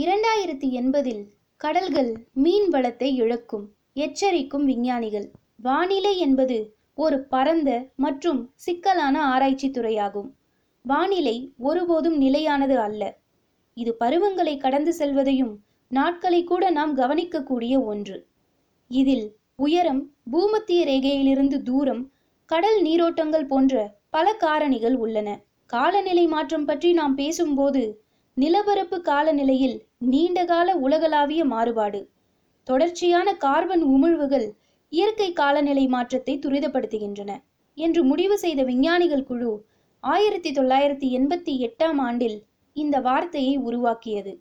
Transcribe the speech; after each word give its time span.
இரண்டாயிரத்தி 0.00 0.68
எண்பதில் 0.70 1.22
கடல்கள் 1.56 2.10
மீன் 2.34 2.68
வளத்தை 2.68 3.08
இழக்கும் 3.14 3.64
எச்சரிக்கும் 3.94 4.64
விஞ்ஞானிகள். 4.64 5.26
வானிலை 5.56 6.12
என்பது 6.18 6.58
ஒரு 6.94 7.16
பரந்த 7.32 7.70
மற்றும் 7.96 8.40
சிக்கலான 8.54 9.16
ஆராய்ச்சி 9.24 9.68
துறையாகும். 9.70 10.28
வானிலை 10.84 11.34
ஒருபோதும் 11.58 12.16
நிலையானது 12.16 12.76
அல்ல. 12.78 13.02
இது 13.74 13.94
பருவங்களை 13.94 14.54
கடந்து 14.56 14.92
செல்வதையும் 14.92 15.52
நாட்களை 15.88 16.44
கூட 16.44 16.70
நாம் 16.70 16.96
கவனிக்கக்கூடிய 16.96 17.84
ஒன்று. 17.84 18.18
இதில் 18.90 19.26
உயரம் 19.56 20.02
பூமத்திய 20.30 20.84
ரேகையிலிருந்து 20.84 21.58
தூரம் 21.62 22.02
கடல் 22.50 22.82
நீரோட்டங்கள் 22.82 23.48
போன்ற 23.48 23.74
பல 24.10 24.36
காரணிகள் 24.40 24.98
உள்ளன. 25.06 25.28
காலநிலை 25.66 26.26
மாற்றம் 26.26 26.64
பற்றி 26.64 26.92
நாம் 26.92 27.14
பேசும்போது 27.14 27.82
நிலப்பரப்பு 28.36 28.98
காலநிலையில் 29.00 29.76
நீண்டகால 29.98 30.68
உலகளாவிய 30.76 31.42
மாறுபாடு. 31.44 32.00
தொடர்ச்சியான 32.68 33.28
கார்பன் 33.34 33.82
உமிழ்வுகள் 33.84 34.46
இயற்கை 34.92 35.28
காலநிலை 35.32 35.84
மாற்றத்தை 35.88 36.34
துரிதப்படுத்துகின்றன 36.38 37.30
என்று 37.78 38.00
முடிவு 38.04 38.36
செய்த 38.38 38.60
விஞ்ஞானிகள் 38.62 39.24
குழு 39.24 39.50
ஆயிரத்தி 40.04 40.50
தொள்ளாயிரத்தி 40.52 41.06
எண்பத்தி 41.18 41.52
எட்டாம் 41.66 41.98
ஆண்டில் 41.98 42.38
இந்த 42.76 42.96
வார்த்தையை 43.00 43.54
உருவாக்கியது. 43.58 44.32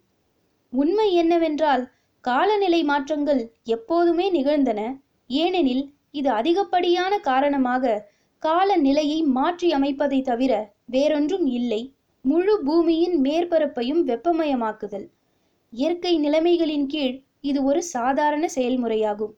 உண்மை 0.74 1.08
என்னவென்றால் 1.14 1.84
காலநிலை 2.24 2.82
மாற்றங்கள் 2.84 3.42
எப்போதுமே 3.76 4.28
நிகழ்ந்தன 4.30 4.82
ஏனெனில் 5.30 5.84
இது 6.12 6.30
அதிகப்படியான 6.30 7.14
காரணமாக 7.30 8.04
காலநிலையை 8.44 9.20
மாற்றி 9.38 9.70
அமைப்பதை 9.74 10.20
தவிர 10.22 10.54
வேறொன்றும் 10.86 11.48
இல்லை. 11.60 11.82
முழு 12.26 12.54
பூமியின் 12.64 13.16
மேற்பரப்பையும் 13.22 14.02
வெப்பமயமாக்குதல். 14.08 15.08
இயற்கை 15.74 16.14
நிலைமைகளின் 16.20 16.86
கீழ் 16.86 17.16
இது 17.42 17.64
ஒரு 17.64 17.82
சாதாரண 17.84 18.50
செயல்முறையாகும். 18.56 19.34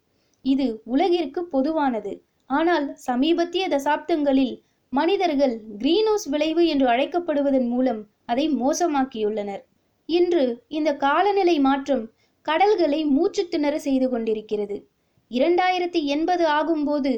இது 0.45 0.81
உலகிற்கு 0.83 1.41
பொதுவானது. 1.45 2.13
ஆனால் 2.49 2.95
சமீபத்திய 3.07 3.63
தசாப்தங்களில் 3.67 4.55
மனிதர்கள் 4.89 5.61
கிரீன்ஹவுஸ் 5.77 6.27
விளைவு 6.29 6.63
என்று 6.67 6.87
அழைக்கப்படுவதன் 6.87 7.67
மூலம் 7.67 8.01
அதை 8.25 8.45
மோசமாக்கியுள்ளனர். 8.49 9.61
இன்று 10.05 10.65
இந்த 10.67 10.89
காலநிலை 10.95 11.59
மாற்றம் 11.59 12.03
கடல்களை 12.41 13.05
மூச்சு 13.05 13.47
திணற 13.47 13.79
செய்து 13.79 14.09
கொண்டிருக்கிறது. 14.09 14.77
இரண்டாயிரத்தி 15.31 15.99
எண்பது 16.05 16.45
ஆகும்போது 16.47 17.11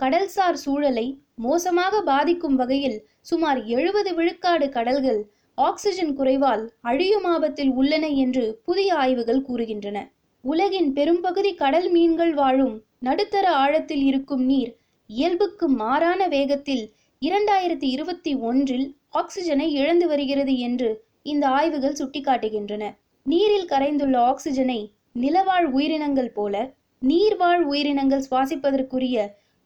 கடல்சார் 0.00 0.58
சூழலை 0.64 1.06
மோசமாக 1.38 1.94
பாதிக்கும் 2.02 2.54
வகையில் 2.54 2.98
சுமார் 3.20 3.60
எழுபது 3.66 4.10
விழுக்காடு 4.14 4.68
கடல்கள் 4.68 5.20
ஆக்சிஜன் 5.58 6.12
குறைவால் 6.16 6.64
அழியும் 6.80 7.24
ஆபத்தில் 7.24 7.70
உள்ளன 7.70 8.06
என்று 8.06 8.44
புதிய 8.64 8.88
ஆய்வுகள் 8.94 9.42
கூறுகின்றன. 9.48 9.98
உலகின் 10.44 10.92
பெரும்பகுதி 10.92 11.52
கடல் 11.54 11.88
மீன்கள் 11.90 12.34
வாழும் 12.34 12.74
நடுத்தர 12.98 13.46
ஆழத்தில் 13.54 14.04
இருக்கும் 14.04 14.44
நீர் 14.44 14.72
இயல்புக்கு 15.10 15.66
மாறான 15.68 16.20
வேகத்தில் 16.28 16.84
இரண்டாயிரத்தி 17.22 17.88
இருபத்தி 17.88 18.32
ஒன்றில் 18.40 18.86
ஆக்சிஜனை 19.12 19.68
இழந்து 19.70 20.06
வருகிறது 20.06 20.54
என்று 20.58 20.90
இந்த 21.22 21.44
ஆய்வுகள் 21.48 21.98
சுட்டிக்காட்டுகின்றன. 22.00 22.84
நீரில் 23.26 23.70
கரைந்துள்ள 23.72 24.16
ஆக்சிஜனை 24.32 24.80
நிலவாழ் 25.12 25.68
உயிரினங்கள் 25.70 26.32
போல 26.32 26.54
நீர்வாழ் 27.02 27.62
உயிரினங்கள் 27.62 28.26
சுவாசிப்பதற்குரிய 28.30 29.16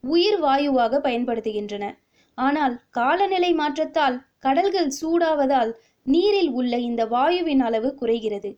உயிர் 0.05 0.39
வாயுவாக 0.41 1.01
பயன்படுத்துகின்றன. 1.01 1.85
ஆனால் 2.35 2.75
காலநிலை 2.91 3.53
மாற்றத்தால் 3.53 4.17
கடல்கள் 4.39 4.91
சூடாவதால் 5.01 5.73
நீரில் 6.03 6.51
உள்ள 6.51 6.75
இந்த 6.79 7.03
வாயுவின் 7.07 7.61
அளவு 7.61 7.89
குறைகிறது. 7.95 8.51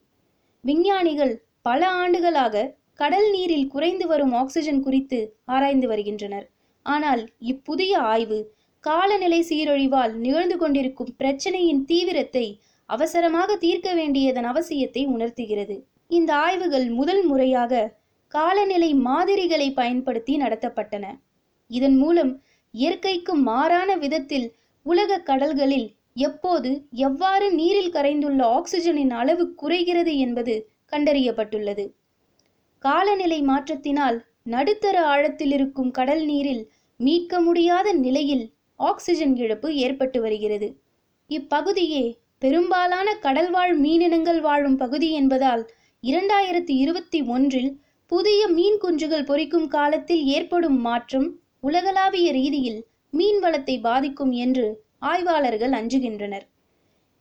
விஞ்ஞானிகள் 0.64 1.34
பல 1.62 1.80
ஆண்டுகளாக 2.02 2.64
கடல் 2.94 3.30
நீரில் 3.30 3.68
குறைந்து 3.68 4.06
வரும் 4.06 4.32
ஆக்சிஜன் 4.32 4.82
குறித்து 4.82 5.18
ஆராய்ந்து 5.44 5.86
வருகின்றனர். 5.88 6.46
ஆனால் 6.86 7.22
இப்புதிய 7.52 7.94
ஆய்வு 8.12 8.38
காலநிலை 8.84 9.40
சீரழிவால் 9.48 10.14
நிகழ்ந்து 10.14 10.56
கொண்டிருக்கும் 10.56 11.14
பிரச்சனையின் 11.18 11.82
தீவிரத்தை 11.84 12.46
அவசரமாக 12.88 13.56
தீர்க்க 13.56 13.94
வேண்டியதன் 13.94 14.44
அவசியத்தை 14.44 15.02
உணர்த்துகிறது. 15.06 15.76
இந்த 16.10 16.30
ஆய்வுகள் 16.36 16.86
முதல் 16.90 17.22
முறையாக 17.24 17.82
காலநிலை 18.28 18.94
மாதிரிகளை 18.94 19.68
பயன்படுத்தி 19.72 20.34
நடத்தப்பட்டன. 20.36 21.06
இதன் 21.76 21.96
மூலம் 21.96 22.32
இயற்கைக்கு 22.74 23.34
மாறான 23.34 23.90
விதத்தில் 23.96 24.48
உலக 24.86 25.18
கடல்களில் 25.20 25.88
எப்போது 26.20 26.70
எவ்வாறு 27.00 27.46
நீரில் 27.52 27.92
கரைந்துள்ள 27.92 28.40
ஆக்சிஜனின் 28.58 29.12
அளவு 29.20 29.44
குறைகிறது 29.54 30.12
என்பது 30.16 30.54
கண்டறியப்பட்டுள்ளது. 30.92 31.84
காலநிலை 32.78 33.38
மாற்றத்தினால் 33.42 34.18
நடுத்தர 34.44 34.96
ஆழத்தில் 35.06 35.52
இருக்கும் 35.52 35.90
கடல் 35.90 36.24
நீரில் 36.24 36.62
மீட்க 37.00 37.40
முடியாத 37.40 37.88
நிலையில் 37.92 38.44
ஆக்சிஜன் 38.80 39.34
இழப்பு 39.36 39.68
ஏற்பட்டு 39.76 40.18
வருகிறது. 40.20 40.68
இப்பகுதியே 41.30 42.04
பெரும்பாலான 42.38 43.08
கடல்வாழ் 43.22 43.74
மீனினங்கள் 43.84 44.40
வாழும் 44.40 44.76
பகுதி 44.76 45.08
என்பதால் 45.12 45.62
இரண்டாயிரத்தி 46.04 46.74
இருபத்தி 46.84 47.18
ஒன்றில் 47.26 47.70
புதிய 48.12 48.40
மீன் 48.48 48.78
குஞ்சுகள் 48.80 49.28
பொரிக்கும் 49.28 49.68
காலத்தில் 49.68 50.24
ஏற்படும் 50.26 50.80
மாற்றம் 50.80 51.28
உலகளாவிய 51.62 52.28
ரீதியில் 52.32 52.78
மீன் 53.10 53.38
வளத்தை 53.38 53.74
பாதிக்கும் 53.78 54.30
என்று 54.30 54.64
ஆய்வாளர்கள் 54.98 55.70
அஞ்சுகின்றனர். 55.70 56.46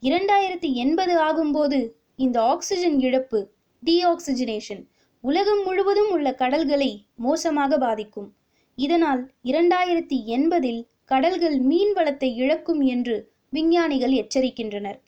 இரண்டாயிரத்தி 0.03 0.69
எண்பது 0.74 1.13
ஆகும்போது 1.22 1.79
இந்த 2.16 2.38
ஆக்சிஜன் 2.41 3.00
இழப்பு 3.00 3.40
டீஆக்சிஜனேஷன் 3.84 4.81
உலகம் 5.24 5.63
முழுவதும் 5.63 6.12
உள்ள 6.12 6.28
கடல்களை 6.34 7.06
மோசமாக 7.16 7.78
பாதிக்கும். 7.78 8.30
இதனால் 8.75 9.22
இரண்டாயிரத்தி 9.44 10.18
எண்பதில் 10.25 10.81
கடல்கள் 11.06 11.57
மீன் 11.59 11.94
வளத்தை 11.94 12.30
இழக்கும் 12.35 12.81
என்று 12.81 13.18
விஞ்ஞானிகள் 13.50 14.12
எச்சரிக்கின்றனர். 14.12 15.00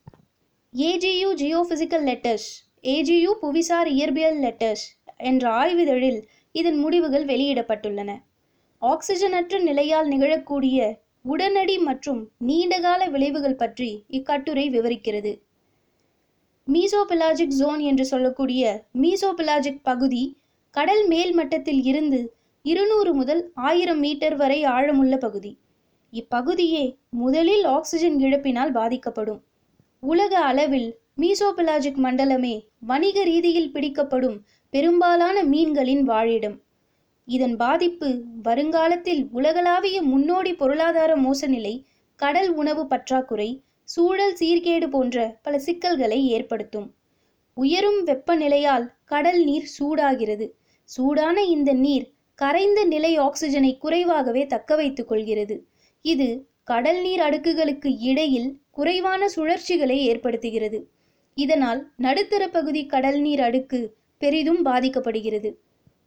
ஏஜியு 0.73 1.31
ஜியோபிசிக்கல் 1.41 2.05
லெட்டர்ஸ் 2.09 2.49
ஏஜியு 2.81 3.33
புவிசார் 3.41 3.89
இயற்பியல் 3.97 4.39
லெட்டர்ஸ் 4.45 4.85
என்ற 5.17 5.43
ஆய்விதழில் 5.61 6.21
இதன் 6.51 6.77
முடிவுகள் 6.77 7.25
வெளியிடப்பட்டுள்ளன. 7.25 8.11
ஆக்சிஜனற்ற 8.83 9.59
நிலையால் 9.61 10.07
நிகழக்கூடிய 10.09 10.77
உடனடி 11.21 11.77
மற்றும் 11.77 12.29
நீண்டகால 12.37 13.07
விளைவுகள் 13.07 13.55
பற்றி 13.55 14.03
இக்கட்டுரை 14.07 14.65
விவரிக்கிறது. 14.69 15.31
மீசோபிலாஜிக் 16.67 17.55
ஜோன் 17.59 17.79
என்று 17.79 18.05
சொல்லக்கூடிய 18.05 18.63
மீசோபிலாஜிக் 19.01 19.79
பகுதி 19.83 20.23
கடல் 20.71 21.07
மேல் 21.07 21.33
மட்டத்தில் 21.33 21.81
இருந்து 21.83 22.19
இருநூறு 22.65 23.13
முதல் 23.13 23.51
ஆயிரம் 23.53 23.99
மீட்டர் 23.99 24.35
வரை 24.35 24.63
ஆழமுள்ள 24.65 25.17
பகுதி. 25.17 25.57
இப்பகுதியே 26.13 26.83
முதலில் 27.09 27.63
ஆக்சிஜன் 27.63 28.17
இழப்பினால் 28.17 28.71
பாதிக்கப்படும். 28.71 29.41
உலக 29.99 30.39
அளவில் 30.39 30.89
மீசோபிலாஜிக் 31.17 31.99
மண்டலமே 32.05 32.55
வணிக 32.79 33.23
ரீதியில் 33.23 33.71
பிடிக்கப்படும் 33.71 34.37
பெரும்பாலான 34.69 35.43
மீன்களின் 35.43 36.09
வாழிடம். 36.09 36.57
இதன் 37.27 37.55
பாதிப்பு 37.55 38.23
வருங்காலத்தில் 38.43 39.29
உலகளாவிய 39.31 40.01
முன்னோடி 40.01 40.53
பொருளாதார 40.53 41.15
மோசநிலை 41.15 41.85
கடல் 42.15 42.49
உணவு 42.49 42.87
பற்றாக்குறை 42.87 43.63
சூழல் 43.83 44.35
சீர்கேடு 44.39 44.87
போன்ற 44.87 45.39
பல 45.41 45.59
சிக்கல்களை 45.59 46.27
ஏற்படுத்தும். 46.27 46.93
உயரும் 47.53 48.07
வெப்பநிலையால் 48.07 48.93
கடல் 49.05 49.43
நீர் 49.43 49.67
சூடாகிறது. 49.79 50.51
சூடான 50.83 51.43
இந்த 51.43 51.73
நீர் 51.73 52.11
கரைந்த 52.35 52.85
நிலை 52.85 53.19
ஆக்சிஜனை 53.19 53.77
குறைவாகவே 53.77 54.45
தக்க 54.45 54.75
வைத்துக் 54.75 55.07
கொள்கிறது. 55.07 55.67
இது 56.01 56.47
கடல் 56.63 57.01
நீர் 57.01 57.19
அடுக்குகளுக்கு 57.19 57.97
இடையில் 57.99 58.61
குறைவான 58.71 59.29
சுழற்சிகளை 59.35 59.97
ஏற்படுத்துகிறது. 60.11 60.83
இதனால் 61.35 61.91
நடுத்தர 61.97 62.47
பகுதி 62.47 62.85
கடல் 62.85 63.21
நீர் 63.21 63.39
அடுக்கு 63.39 63.95
பெரிதும் 64.17 64.65
பாதிக்கப்படுகிறது. 64.65 65.57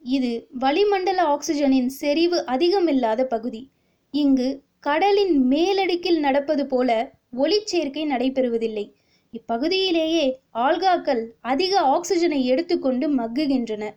இது 0.03 0.47
வளிமண்டல 0.59 1.23
ஆக்சிஜனின் 1.23 1.85
செறிவு 1.85 2.43
அதிகமில்லாத 2.47 3.23
பகுதி. 3.23 3.71
இங்கு 4.11 4.63
கடலின் 4.79 5.47
மேலடுக்கில் 5.47 6.19
நடப்பது 6.19 6.67
போல 6.67 7.13
ஒளிச்சேர்க்கை 7.37 8.05
நடைபெறுவதில்லை. 8.05 8.93
இப்பகுதியிலேயே 9.33 10.39
ஆல்காக்கள் 10.53 11.27
அதிக 11.41 11.81
ஆக்சிஜனை 11.81 12.43
எடுத்துக்கொண்டு 12.43 13.09
மக்குகின்றன. 13.09 13.91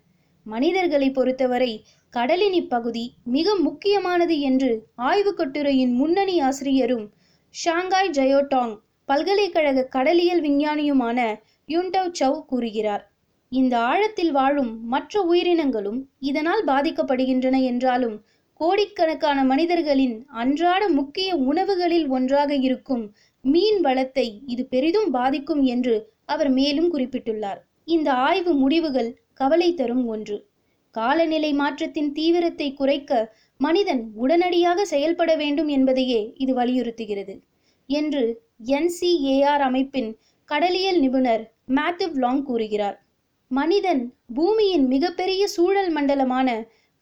மனிதர்களை 0.45 1.11
பொறுத்தவரை 1.11 1.85
கடலின் 2.11 2.53
இப்பகுதி 2.53 3.15
மிக 3.25 3.55
முக்கியமானது 3.55 4.41
என்று 4.41 4.87
ஆய்வுக் 4.95 5.37
கட்டுரையின் 5.37 5.93
முன்னணி 5.93 6.41
ஆசிரியரும் 6.41 7.13
ஷாங்காய் 7.51 8.11
ஜயோடாங் 8.11 8.79
பல்கலைக்கழக 9.05 9.85
கடலியல் 9.85 10.43
விஞ்ஞானியுமான 10.43 11.41
யுன்டவ் 11.69 12.13
சவ் 12.21 12.45
கூறுகிறார். 12.45 13.10
இந்த 13.53 13.79
ஆழத்தில் 13.79 14.33
வாழும் 14.33 14.87
மற்ற 14.87 15.23
உயிரினங்களும் 15.23 16.09
இதனால் 16.21 16.63
பாதிக்கப்படுகின்றன 16.65 17.63
என்றாலும் 17.63 18.25
கோடிக்கணக்கான 18.61 19.45
மனிதர்களின் 19.45 20.27
அன்றாட 20.29 20.89
முக்கிய 20.89 21.37
உணவுகளில் 21.37 22.09
ஒன்றாக 22.09 22.55
இருக்கும் 22.55 23.05
மீன் 23.41 23.81
வளத்தை 23.81 24.43
இது 24.47 24.67
பெரிதும் 24.67 25.11
பாதிக்கும் 25.11 25.63
என்று 25.63 25.95
அவர் 26.25 26.51
மேலும் 26.51 26.91
குறிப்பிட்டுள்ளார். 26.95 27.61
இந்த 27.85 28.13
ஆய்வு 28.13 28.55
முடிவுகள் 28.55 29.17
கவலை 29.35 29.75
தரும் 29.75 30.05
ஒன்று. 30.07 30.37
காலநிலை 30.91 31.53
மாற்றத்தின் 31.53 32.13
தீவிரத்தை 32.13 32.73
குறைக்க 32.73 33.35
மனிதன் 33.57 34.03
உடனடியாக 34.15 34.85
செயல்பட 34.85 35.37
வேண்டும் 35.37 35.69
என்பதையே 35.69 36.35
இது 36.37 36.55
வலியுறுத்துகிறது 36.55 37.35
என்று 37.89 38.25
என்சிஏஆர் 38.69 39.61
அமைப்பின் 39.61 40.11
கடலியல் 40.49 41.01
நிபுணர் 41.01 41.45
மேத்யூ 41.69 42.09
லாங் 42.15 42.43
கூறுகிறார். 42.43 42.99
மனிதன் 43.51 44.03
பூமியின் 44.35 44.85
மிகப்பெரிய 44.87 45.43
சூழல் 45.47 45.89
மண்டலமான 45.91 46.49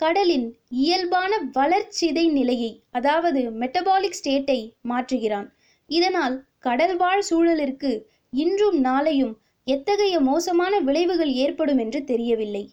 கடலின் 0.00 0.46
இயல்பான 0.68 1.32
வளர்ச்சிதை 1.52 2.24
நிலையை 2.28 2.70
அதாவது 2.90 3.40
மெட்டபாலிக் 3.60 4.16
ஸ்டேட்டை 4.18 4.60
மாற்றுகிறான். 4.88 5.48
இதனால் 5.90 6.36
கடல் 6.58 6.94
வாழ் 6.96 7.24
சூழலிற்கு 7.30 7.90
இன்றும் 8.32 8.78
நாளையும் 8.84 9.34
எத்தகைய 9.66 10.20
மோசமான 10.20 10.80
விளைவுகள் 10.80 11.32
ஏற்படும் 11.44 11.78
என்று 11.78 12.04
தெரியவில்லை. 12.04 12.64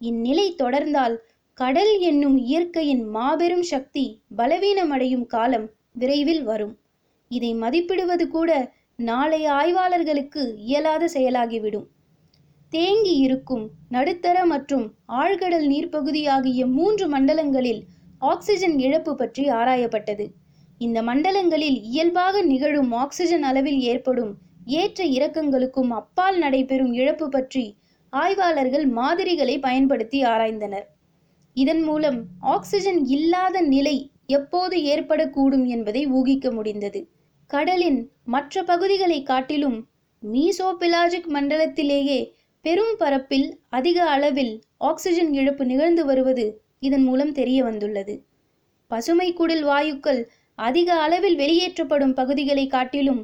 இந்நிலை 0.00 0.46
தொடர்ந்தால் 0.58 1.16
கடல் 1.58 1.92
என்னும் 2.00 2.38
இயற்கையின் 2.46 3.04
மாபெரும் 3.08 3.66
சக்தி 3.72 4.06
பலவீனமடையும் 4.36 5.26
காலம் 5.26 5.66
விரைவில் 5.92 6.42
வரும். 6.42 6.74
இதை 7.30 7.52
மதிப்பிடுவது 7.54 8.26
கூட 8.28 8.50
நாளைய 8.98 9.46
ஆய்வாளர்களுக்கு 9.52 10.42
இயலாத 10.58 11.04
செயலாகிவிடும். 11.14 11.86
தேங்கி 12.72 13.14
இருக்கும் 13.16 13.64
நடுத்தர 13.88 14.46
மற்றும் 14.46 14.86
ஆழ்கடல் 15.06 15.66
நீர்ப்பகுதி 15.66 16.26
ஆகிய 16.26 16.66
மூன்று 16.66 17.06
மண்டலங்களில் 17.08 17.82
ஆக்சிஜன் 18.18 18.78
இழப்பு 18.78 19.16
பற்றி 19.16 19.50
ஆராயப்பட்டது. 19.50 20.26
இந்த 20.78 21.02
மண்டலங்களில் 21.02 21.78
இயல்பாக 21.82 22.42
நிகழும் 22.42 22.92
ஆக்சிஜன் 22.92 23.42
அளவில் 23.42 23.80
ஏற்படும் 23.80 24.32
ஏற்ற 24.64 25.04
இறக்கங்களுக்கும் 25.04 25.90
அப்பால் 25.90 26.38
நடைபெறும் 26.38 26.92
இழப்பு 26.92 27.28
பற்றி 27.28 27.76
ஆய்வாளர்கள் 28.12 28.86
மாதிரிகளை 28.88 29.58
பயன்படுத்தி 29.58 30.24
ஆராய்ந்தனர். 30.24 30.86
இதன் 31.56 31.82
மூலம் 31.82 32.18
ஆக்சிஜன் 32.40 33.06
இல்லாத 33.06 33.60
நிலை 33.60 33.96
எப்போது 34.26 34.76
ஏற்படக்கூடும் 34.94 35.66
என்பதை 35.66 36.02
ஊகிக்க 36.06 36.50
முடிந்தது. 36.52 37.00
கடலின் 37.50 38.00
மற்ற 38.24 38.62
பகுதிகளை 38.62 39.22
காட்டிலும் 39.22 39.78
மீசோபிலாஜிக் 40.22 41.28
மண்டலத்திலேயே 41.34 42.20
பெரும் 42.66 42.94
பரப்பில் 42.98 43.48
அதிக 43.68 43.98
அளவில் 44.10 44.54
ஆக்சிஜன் 44.76 45.32
இழப்பு 45.32 45.64
நிகழ்ந்து 45.66 46.02
வருவது 46.04 46.46
இதன் 46.78 47.04
மூலம் 47.04 47.32
தெரிய 47.32 47.58
வந்துள்ளது. 47.64 48.14
பசுமை 48.90 49.28
குடில் 49.32 49.64
வாயுக்கள் 49.64 50.20
அதிக 50.58 50.88
அளவில் 50.94 51.36
வெளியேற்றப்படும் 51.36 52.12
பகுதிகளை 52.12 52.66
காட்டிலும் 52.66 53.22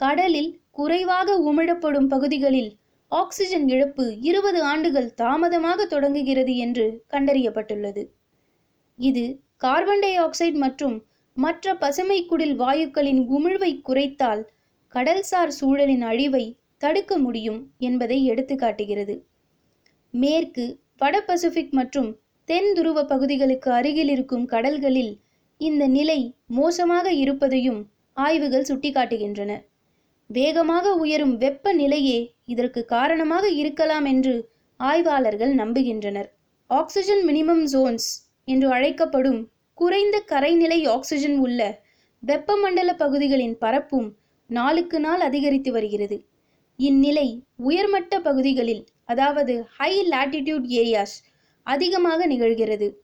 கடலில் 0.00 0.50
குறைவாக 0.70 1.36
உமிழப்படும் 1.40 2.06
பகுதிகளில் 2.06 2.70
ஆக்சிஜன் 3.12 3.66
இழப்பு 3.68 4.20
இருபது 4.20 4.60
ஆண்டுகள் 4.62 5.14
தாமதமாக 5.14 5.86
தொடங்குகிறது 5.86 6.56
என்று 6.56 6.86
கண்டறியப்பட்டுள்ளது. 7.12 8.02
இது 8.98 9.24
கார்பன் 9.56 9.98
டை 9.98 10.14
ஆக்சைடு 10.20 10.58
மற்றும் 10.58 10.96
மற்ற 11.36 11.74
பசுமை 11.74 12.18
குடில் 12.26 12.56
வாயுக்களின் 12.60 13.22
உமிழ்வை 13.36 13.72
குறைத்தால் 13.88 14.44
கடல்சார் 14.94 15.54
சூழலின் 15.60 16.02
அழிவை 16.02 16.44
தடுக்க 16.78 17.18
முடியும் 17.18 17.60
என்பதை 17.78 18.24
எடுத்து 18.24 18.56
காட்டுகிறது. 18.56 19.14
மேற்கு 20.14 20.64
வட 20.96 21.20
பசிபிக் 21.20 21.72
மற்றும் 21.72 22.10
தென் 22.48 22.72
துருவ 22.72 23.04
பகுதிகளுக்கு 23.04 23.70
அருகில் 23.72 24.08
இருக்கும் 24.08 24.44
கடல்களில் 24.44 25.12
இந்த 25.60 25.86
நிலை 25.86 26.18
மோசமாக 26.46 27.06
இருப்பதையும் 27.12 27.80
ஆய்வுகள் 28.16 28.66
சுட்டிக்காட்டுகின்றன. 28.68 29.52
வேகமாக 30.30 30.94
உயரும் 30.94 31.36
வெப்ப 31.36 31.72
நிலையே 31.72 32.18
இதற்கு 32.44 32.84
காரணமாக 32.84 33.48
இருக்கலாம் 33.50 34.04
என்று 34.04 34.34
ஆய்வாளர்கள் 34.80 35.54
நம்புகின்றனர். 35.54 36.28
ஆக்சிஜன் 36.70 37.22
மினிமம் 37.28 37.64
ஜோன்ஸ் 37.64 38.08
என்று 38.44 38.68
அழைக்கப்படும் 38.72 39.40
குறைந்த 39.78 40.16
கரைநிலை 40.26 40.78
ஆக்சிஜன் 40.86 41.38
உள்ள 41.38 41.60
வெப்பமண்டல 42.22 42.90
பகுதிகளின் 42.96 43.56
பரப்பும் 43.58 44.08
நாளுக்கு 44.50 45.00
நாள் 45.00 45.20
அதிகரித்து 45.20 45.72
வருகிறது. 45.72 46.16
இந்நிலை 46.78 47.44
உயர்மட்ட 47.56 48.20
பகுதிகளில் 48.20 48.84
அதாவது 49.04 49.66
ஹை 49.76 50.06
லாட்டிடியூட் 50.08 50.66
ஏரியாஸ் 50.66 51.16
அதிகமாக 51.62 52.26
நிகழ்கிறது. 52.26 52.94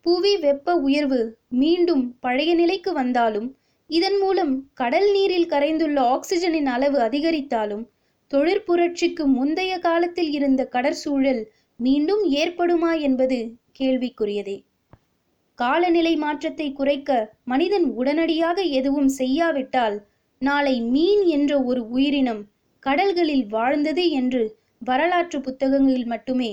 புவி 0.00 0.36
வெப்ப 0.36 0.74
உயர்வு 0.76 1.38
மீண்டும் 1.48 2.18
பழைய 2.20 2.54
நிலைக்கு 2.54 2.92
வந்தாலும் 2.92 3.56
இதன் 3.86 4.18
மூலம் 4.18 4.70
கடல் 4.74 5.12
நீரில் 5.12 5.48
கரைந்துள்ள 5.48 6.00
ஆக்சிஜனின் 6.00 6.66
அளவு 6.66 6.98
அதிகரித்தாலும் 6.98 7.84
தொழிற்புரட்சிக்கு 8.30 9.24
முந்தைய 9.26 9.78
காலத்தில் 9.78 10.30
இருந்த 10.30 10.64
கடற்சூழல் 10.64 11.42
மீண்டும் 11.76 12.30
ஏற்படுமா 12.30 13.00
என்பது 13.00 13.38
கேள்விக்குரியதே. 13.80 14.64
காலநிலை 15.54 16.16
மாற்றத்தை 16.16 16.72
குறைக்க 16.72 17.36
மனிதன் 17.44 17.84
உடனடியாக 17.84 18.62
எதுவும் 18.62 19.08
செய்யாவிட்டால் 19.08 20.06
நாளை 20.38 20.80
மீன் 20.80 21.22
என்ற 21.22 21.62
ஒரு 21.62 21.88
உயிரினம் 21.88 22.42
கடல்களில் 22.86 23.46
வாழ்ந்தது 23.46 24.04
என்று 24.10 24.42
வரலாற்று 24.82 25.38
புத்தகங்களில் 25.40 26.06
மட்டுமே 26.06 26.50